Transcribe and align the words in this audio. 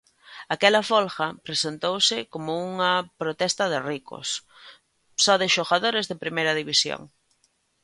Aquela 0.55 0.85
folga 0.91 1.27
presentouse 1.45 2.17
como 2.33 2.51
unha 2.71 2.91
protesta 3.21 3.63
de 3.73 3.79
ricos, 3.91 4.27
só 5.23 5.33
de 5.41 5.47
xogadores 5.55 6.05
de 6.07 6.19
Primeira 6.23 6.53
División. 6.61 7.01